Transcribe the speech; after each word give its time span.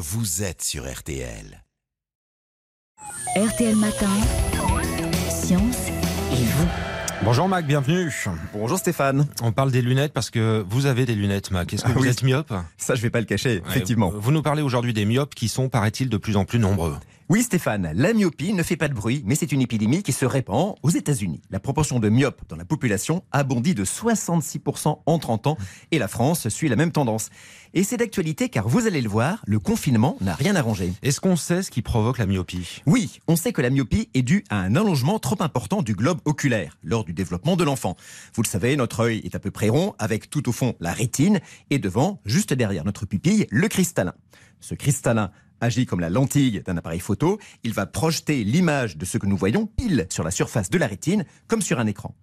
vous 0.00 0.44
êtes 0.44 0.62
sur 0.62 0.88
RTL. 0.88 1.64
RTL 3.36 3.74
Matin, 3.74 4.06
Science 5.28 5.88
et 6.32 6.44
vous. 6.44 6.68
Bonjour 7.24 7.48
Mac, 7.48 7.66
bienvenue. 7.66 8.12
Bonjour 8.52 8.78
Stéphane. 8.78 9.26
On 9.42 9.50
parle 9.50 9.72
des 9.72 9.82
lunettes 9.82 10.12
parce 10.12 10.30
que 10.30 10.64
vous 10.68 10.86
avez 10.86 11.04
des 11.04 11.16
lunettes 11.16 11.50
Mac. 11.50 11.72
Est-ce 11.72 11.82
que 11.82 11.88
Ah 11.90 11.94
vous 11.94 12.02
oui. 12.02 12.08
êtes 12.08 12.22
myope? 12.22 12.52
Ça, 12.76 12.94
je 12.94 13.02
vais 13.02 13.10
pas 13.10 13.18
le 13.18 13.26
cacher, 13.26 13.60
effectivement. 13.68 14.10
Vous 14.14 14.30
nous 14.30 14.40
parlez 14.42 14.62
aujourd'hui 14.62 14.92
des 14.92 15.04
myopes 15.04 15.34
qui 15.34 15.48
sont, 15.48 15.68
paraît-il, 15.68 16.08
de 16.08 16.16
plus 16.16 16.36
en 16.36 16.44
plus 16.44 16.60
nombreux. 16.60 16.96
Oui, 17.30 17.42
Stéphane, 17.42 17.92
la 17.94 18.14
myopie 18.14 18.54
ne 18.54 18.62
fait 18.62 18.78
pas 18.78 18.88
de 18.88 18.94
bruit, 18.94 19.22
mais 19.26 19.34
c'est 19.34 19.52
une 19.52 19.60
épidémie 19.60 20.02
qui 20.02 20.12
se 20.12 20.24
répand 20.24 20.76
aux 20.82 20.88
États-Unis. 20.88 21.42
La 21.50 21.60
proportion 21.60 22.00
de 22.00 22.08
myopes 22.08 22.40
dans 22.48 22.56
la 22.56 22.64
population 22.64 23.22
a 23.32 23.44
bondi 23.44 23.74
de 23.74 23.84
66% 23.84 25.00
en 25.04 25.18
30 25.18 25.46
ans 25.46 25.58
et 25.90 25.98
la 25.98 26.08
France 26.08 26.48
suit 26.48 26.70
la 26.70 26.76
même 26.76 26.90
tendance. 26.90 27.28
Et 27.74 27.84
c'est 27.84 27.98
d'actualité 27.98 28.48
car 28.48 28.66
vous 28.66 28.86
allez 28.86 29.02
le 29.02 29.10
voir, 29.10 29.42
le 29.46 29.58
confinement 29.58 30.16
n'a 30.22 30.34
rien 30.34 30.56
arrangé. 30.56 30.90
Est-ce 31.02 31.20
qu'on 31.20 31.36
sait 31.36 31.62
ce 31.62 31.70
qui 31.70 31.82
provoque 31.82 32.16
la 32.16 32.24
myopie? 32.24 32.80
Oui, 32.86 33.20
on 33.28 33.36
sait 33.36 33.52
que 33.52 33.60
la 33.60 33.68
myopie 33.68 34.08
est 34.14 34.22
due 34.22 34.42
à 34.48 34.60
un 34.60 34.74
allongement 34.74 35.18
trop 35.18 35.36
important 35.40 35.82
du 35.82 35.94
globe 35.94 36.20
oculaire 36.24 36.78
lors 36.82 37.04
du 37.04 37.12
développement 37.12 37.56
de 37.56 37.64
l'enfant. 37.64 37.98
Vous 38.32 38.42
le 38.42 38.48
savez, 38.48 38.74
notre 38.74 39.00
œil 39.00 39.20
est 39.22 39.34
à 39.34 39.38
peu 39.38 39.50
près 39.50 39.68
rond 39.68 39.94
avec 39.98 40.30
tout 40.30 40.48
au 40.48 40.52
fond 40.52 40.76
la 40.80 40.94
rétine 40.94 41.40
et 41.68 41.78
devant, 41.78 42.22
juste 42.24 42.54
derrière 42.54 42.86
notre 42.86 43.04
pupille, 43.04 43.46
le 43.50 43.68
cristallin. 43.68 44.14
Ce 44.60 44.74
cristallin 44.74 45.30
agit 45.60 45.86
comme 45.86 46.00
la 46.00 46.10
lentille 46.10 46.62
d'un 46.64 46.76
appareil 46.76 47.00
photo, 47.00 47.38
il 47.64 47.72
va 47.72 47.86
projeter 47.86 48.44
l'image 48.44 48.96
de 48.96 49.04
ce 49.04 49.18
que 49.18 49.26
nous 49.26 49.36
voyons 49.36 49.66
pile 49.66 50.06
sur 50.10 50.24
la 50.24 50.30
surface 50.30 50.70
de 50.70 50.78
la 50.78 50.86
rétine, 50.86 51.24
comme 51.46 51.62
sur 51.62 51.78
un 51.78 51.86
écran. 51.86 52.14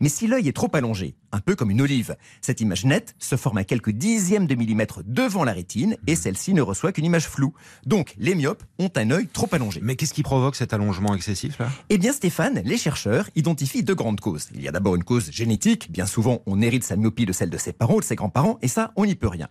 Mais 0.00 0.08
si 0.08 0.26
l'œil 0.26 0.48
est 0.48 0.56
trop 0.56 0.70
allongé, 0.72 1.16
un 1.32 1.40
peu 1.40 1.56
comme 1.56 1.70
une 1.70 1.80
olive, 1.80 2.16
cette 2.40 2.60
image 2.60 2.84
nette 2.84 3.14
se 3.18 3.36
forme 3.36 3.58
à 3.58 3.64
quelques 3.64 3.90
dixièmes 3.90 4.46
de 4.46 4.54
millimètre 4.54 5.00
devant 5.04 5.44
la 5.44 5.52
rétine 5.52 5.96
et 6.06 6.14
celle-ci 6.14 6.54
ne 6.54 6.62
reçoit 6.62 6.92
qu'une 6.92 7.04
image 7.04 7.26
floue. 7.26 7.54
Donc 7.86 8.14
les 8.18 8.34
myopes 8.34 8.62
ont 8.78 8.90
un 8.96 9.10
œil 9.10 9.26
trop 9.26 9.48
allongé. 9.52 9.80
Mais 9.82 9.96
qu'est-ce 9.96 10.14
qui 10.14 10.22
provoque 10.22 10.56
cet 10.56 10.72
allongement 10.72 11.14
excessif 11.14 11.58
là? 11.58 11.68
Eh 11.88 11.98
bien 11.98 12.12
Stéphane, 12.12 12.62
les 12.64 12.76
chercheurs 12.76 13.28
identifient 13.34 13.82
deux 13.82 13.94
grandes 13.94 14.20
causes. 14.20 14.48
Il 14.54 14.62
y 14.62 14.68
a 14.68 14.72
d'abord 14.72 14.94
une 14.94 15.04
cause 15.04 15.30
génétique, 15.30 15.90
bien 15.90 16.06
souvent 16.06 16.42
on 16.46 16.60
hérite 16.60 16.84
sa 16.84 16.96
myopie 16.96 17.26
de 17.26 17.32
celle 17.32 17.50
de 17.50 17.58
ses 17.58 17.72
parents 17.72 17.96
ou 17.96 18.00
de 18.00 18.04
ses 18.04 18.16
grands-parents, 18.16 18.58
et 18.62 18.68
ça 18.68 18.92
on 18.96 19.06
n'y 19.06 19.14
peut 19.14 19.28
rien. 19.28 19.48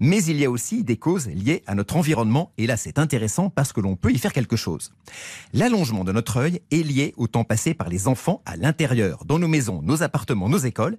Mais 0.00 0.22
il 0.24 0.36
y 0.38 0.44
a 0.44 0.50
aussi 0.50 0.84
des 0.84 0.96
causes 0.96 1.28
liées 1.28 1.62
à 1.66 1.74
notre 1.74 1.96
environnement, 1.96 2.52
et 2.58 2.66
là 2.66 2.76
c'est 2.76 2.98
intéressant 2.98 3.50
parce 3.50 3.72
que 3.72 3.80
l'on 3.80 3.96
peut 3.96 4.12
y 4.12 4.18
faire 4.18 4.32
quelque 4.32 4.56
chose. 4.56 4.92
L'allongement 5.52 6.04
de 6.04 6.12
notre 6.12 6.38
œil 6.38 6.60
est 6.70 6.82
lié 6.82 7.14
au 7.16 7.26
temps 7.26 7.44
passé 7.44 7.74
par 7.74 7.88
les 7.88 8.08
enfants 8.08 8.42
à 8.46 8.56
l'intérieur, 8.56 9.24
dans 9.24 9.38
nos 9.38 9.48
maisons, 9.48 9.82
nos 9.82 10.02
appartements, 10.02 10.48
nos 10.48 10.58
écoles, 10.58 10.98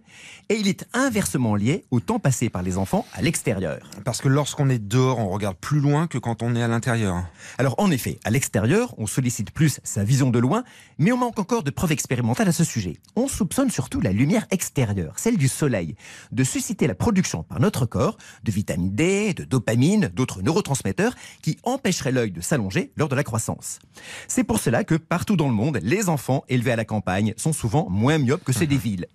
et 0.50 0.56
il 0.56 0.68
est 0.68 0.86
inversement 0.94 1.56
lié 1.56 1.86
au 1.92 2.00
temps 2.00 2.20
passé 2.20 2.50
par 2.50 2.64
les 2.64 2.78
enfants 2.78 3.06
à 3.14 3.22
l'extérieur. 3.22 3.90
Parce 4.04 4.22
que 4.22 4.28
lorsqu'on 4.28 4.70
est 4.70 4.80
dehors, 4.80 5.20
on 5.20 5.30
regarde 5.30 5.58
plus 5.58 5.80
loin 5.80 6.08
que 6.08 6.18
quand 6.18 6.42
on 6.42 6.56
est 6.56 6.64
à 6.64 6.68
l'intérieur. 6.68 7.24
Alors 7.58 7.76
en 7.78 7.92
effet, 7.92 8.20
à 8.24 8.32
l'extérieur, 8.32 8.96
on 8.98 9.06
sollicite 9.06 9.52
plus 9.52 9.80
sa 9.84 10.04
vision 10.04 10.30
de 10.30 10.40
loin, 10.40 10.64
mais 10.98 11.12
on 11.12 11.18
manque 11.18 11.40
encore 11.40 11.64
de 11.64 11.72
preuves 11.72 11.92
expérimentales 11.92 12.48
à 12.48 12.52
ce 12.52 12.64
sujet. 12.64 12.98
On 13.16 13.28
soupçonne 13.28 13.70
surtout 13.70 14.02
la 14.02 14.12
lumière 14.12 14.48
extérieure, 14.52 15.14
celle 15.18 15.38
du 15.38 15.48
soleil, 15.48 15.96
de 16.32 16.44
susciter 16.44 16.88
la 16.88 16.96
production 16.96 17.44
par 17.44 17.60
notre 17.60 17.86
corps 17.86 18.18
de 18.44 18.52
vitamine 18.52 18.96
D, 18.96 19.34
de 19.34 19.44
dopamine, 19.44 20.10
d'autres 20.14 20.42
neurotransmetteurs 20.42 21.16
qui 21.42 21.58
empêcheraient 21.64 22.12
l'œil 22.12 22.32
de 22.32 22.42
s'allonger 22.42 22.92
lors 22.96 23.10
de 23.10 23.16
la 23.16 23.24
croissance. 23.24 23.80
C'est 24.28 24.44
pour 24.44 24.60
cela 24.60 24.84
que 24.84 24.96
partout 24.96 25.36
dans 25.36 25.48
le 25.48 25.54
monde, 25.54 25.80
les 25.84 26.10
enfants 26.10 26.44
élevés 26.50 26.72
à 26.72 26.76
la 26.76 26.86
campagne 26.86 27.34
sont 27.38 27.54
souvent 27.54 27.88
moins 27.90 28.18
myopes 28.18 28.44
que 28.44 28.54
ceux 28.54 28.68
des 28.68 28.78
villes. 28.78 29.08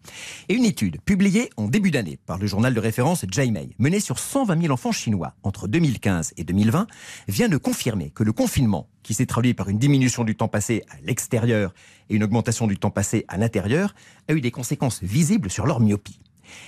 Et 0.48 0.54
une 0.54 0.64
étude 0.64 0.93
publiée 1.04 1.50
en 1.56 1.68
début 1.68 1.90
d'année 1.90 2.18
par 2.26 2.38
le 2.38 2.46
journal 2.46 2.74
de 2.74 2.80
référence 2.80 3.24
JMA, 3.30 3.60
menée 3.78 4.00
sur 4.00 4.18
120 4.18 4.62
000 4.62 4.72
enfants 4.72 4.92
chinois 4.92 5.34
entre 5.42 5.68
2015 5.68 6.34
et 6.36 6.44
2020, 6.44 6.86
vient 7.28 7.48
de 7.48 7.56
confirmer 7.56 8.10
que 8.10 8.22
le 8.22 8.32
confinement, 8.32 8.88
qui 9.02 9.14
s'est 9.14 9.26
traduit 9.26 9.54
par 9.54 9.68
une 9.68 9.78
diminution 9.78 10.24
du 10.24 10.36
temps 10.36 10.48
passé 10.48 10.82
à 10.90 10.96
l'extérieur 11.02 11.74
et 12.10 12.16
une 12.16 12.24
augmentation 12.24 12.66
du 12.66 12.76
temps 12.76 12.90
passé 12.90 13.24
à 13.28 13.36
l'intérieur, 13.36 13.94
a 14.28 14.34
eu 14.34 14.40
des 14.40 14.50
conséquences 14.50 15.02
visibles 15.02 15.50
sur 15.50 15.66
leur 15.66 15.80
myopie. 15.80 16.20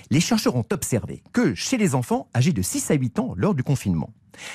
Les 0.09 0.19
chercheurs 0.19 0.55
ont 0.55 0.65
observé 0.71 1.23
que 1.33 1.53
chez 1.53 1.77
les 1.77 1.95
enfants 1.95 2.27
âgés 2.35 2.53
de 2.53 2.61
6 2.61 2.91
à 2.91 2.95
8 2.95 3.19
ans 3.19 3.33
lors 3.35 3.53
du 3.53 3.63
confinement, 3.63 4.13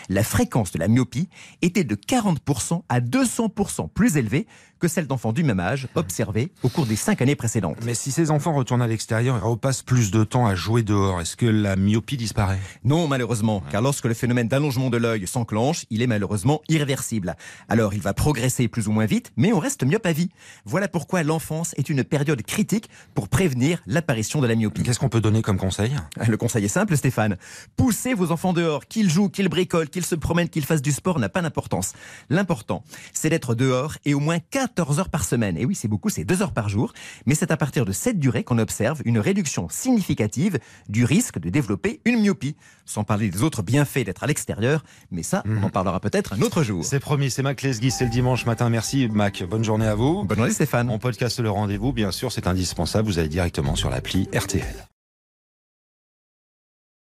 la 0.08 0.22
fréquence 0.22 0.72
de 0.72 0.78
la 0.78 0.88
myopie 0.88 1.28
était 1.62 1.84
de 1.84 1.94
40% 1.94 2.82
à 2.88 3.00
200% 3.00 3.88
plus 3.88 4.16
élevée 4.16 4.46
que 4.78 4.88
celle 4.88 5.06
d'enfants 5.06 5.32
du 5.32 5.44
même 5.44 5.60
âge 5.60 5.86
observés 5.94 6.50
au 6.64 6.68
cours 6.68 6.86
des 6.86 6.96
5 6.96 7.22
années 7.22 7.36
précédentes. 7.36 7.76
Mais 7.84 7.94
si 7.94 8.10
ces 8.10 8.32
enfants 8.32 8.52
retournent 8.52 8.82
à 8.82 8.88
l'extérieur 8.88 9.36
et 9.36 9.40
repassent 9.40 9.82
plus 9.82 10.10
de 10.10 10.24
temps 10.24 10.44
à 10.44 10.56
jouer 10.56 10.82
dehors, 10.82 11.20
est-ce 11.20 11.36
que 11.36 11.46
la 11.46 11.76
myopie 11.76 12.16
disparaît? 12.16 12.58
Non, 12.82 13.06
malheureusement, 13.06 13.62
car 13.70 13.80
lorsque 13.80 14.06
le 14.06 14.14
phénomène 14.14 14.48
d'allongement 14.48 14.90
de 14.90 14.96
l'œil 14.96 15.28
s'enclenche, 15.28 15.86
il 15.90 16.02
est 16.02 16.08
malheureusement 16.08 16.62
irréversible. 16.68 17.36
Alors, 17.68 17.94
il 17.94 18.00
va 18.00 18.12
progresser 18.12 18.66
plus 18.66 18.88
ou 18.88 18.92
moins 18.92 19.06
vite, 19.06 19.30
mais 19.36 19.52
on 19.52 19.60
reste 19.60 19.84
myope 19.84 20.04
à 20.04 20.12
vie. 20.12 20.30
Voilà 20.64 20.88
pourquoi 20.88 21.22
l'enfance 21.22 21.74
est 21.76 21.88
une 21.88 22.02
période 22.02 22.42
critique 22.42 22.90
pour 23.14 23.28
prévenir 23.28 23.80
l'apparition 23.86 24.40
de 24.40 24.48
la 24.48 24.56
myopie. 24.56 24.82
Qu'est-ce 24.82 24.98
qu'on 24.98 25.08
peut 25.08 25.20
donner 25.20 25.42
comme 25.42 25.58
conseil? 25.58 25.92
Le 26.26 26.36
conseil 26.36 26.64
est 26.64 26.68
simple, 26.68 26.96
Stéphane. 26.96 27.36
Poussez 27.76 28.14
vos 28.14 28.32
enfants 28.32 28.52
dehors, 28.52 28.86
qu'ils 28.86 29.10
jouent, 29.10 29.28
qu'ils 29.28 29.48
bricolent, 29.48 29.71
qu'ils 29.90 30.04
se 30.04 30.14
promènent, 30.14 30.48
qu'ils 30.48 30.64
fassent 30.64 30.82
du 30.82 30.92
sport 30.92 31.18
n'a 31.18 31.28
pas 31.28 31.42
d'importance. 31.42 31.92
L'important, 32.30 32.84
c'est 33.12 33.30
d'être 33.30 33.54
dehors 33.54 33.96
et 34.04 34.14
au 34.14 34.20
moins 34.20 34.38
14 34.38 35.00
heures 35.00 35.08
par 35.08 35.24
semaine. 35.24 35.56
Et 35.56 35.64
oui, 35.64 35.74
c'est 35.74 35.88
beaucoup, 35.88 36.08
c'est 36.08 36.24
2 36.24 36.42
heures 36.42 36.52
par 36.52 36.68
jour. 36.68 36.92
Mais 37.26 37.34
c'est 37.34 37.50
à 37.50 37.56
partir 37.56 37.84
de 37.84 37.92
cette 37.92 38.18
durée 38.18 38.44
qu'on 38.44 38.58
observe 38.58 39.02
une 39.04 39.18
réduction 39.18 39.68
significative 39.68 40.58
du 40.88 41.04
risque 41.04 41.38
de 41.38 41.50
développer 41.50 42.00
une 42.04 42.20
myopie. 42.20 42.56
Sans 42.84 43.04
parler 43.04 43.30
des 43.30 43.42
autres 43.42 43.62
bienfaits 43.62 44.04
d'être 44.04 44.24
à 44.24 44.26
l'extérieur. 44.26 44.84
Mais 45.10 45.22
ça, 45.22 45.42
on 45.46 45.62
en 45.62 45.70
parlera 45.70 46.00
peut-être 46.00 46.32
un 46.34 46.42
autre 46.42 46.62
jour. 46.62 46.84
C'est 46.84 47.00
promis, 47.00 47.30
c'est 47.30 47.42
Mac 47.42 47.62
Lesguy, 47.62 47.90
c'est 47.90 48.04
le 48.04 48.10
dimanche 48.10 48.44
matin. 48.46 48.68
Merci 48.68 49.08
Mac, 49.08 49.42
bonne 49.44 49.64
journée 49.64 49.86
à 49.86 49.94
vous. 49.94 50.24
Bonne 50.24 50.38
journée, 50.38 50.52
Stéphane. 50.52 50.90
On 50.90 50.98
podcast 50.98 51.40
le 51.40 51.50
rendez-vous, 51.50 51.92
bien 51.92 52.10
sûr, 52.10 52.32
c'est 52.32 52.46
indispensable. 52.46 53.08
Vous 53.08 53.18
allez 53.18 53.28
directement 53.28 53.76
sur 53.76 53.90
l'appli 53.90 54.28
RTL. 54.34 54.91